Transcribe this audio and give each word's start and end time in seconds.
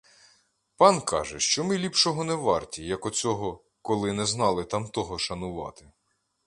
Пан 0.77 1.01
каже, 1.01 1.39
що 1.39 1.63
ми 1.63 1.77
ліпшого 1.77 2.23
не 2.23 2.33
варті, 2.35 2.83
як 2.85 3.05
оцього, 3.05 3.63
коли 3.81 4.13
не 4.13 4.25
знали 4.25 4.63
тамтого 4.63 5.19
шанувати. 5.19 5.91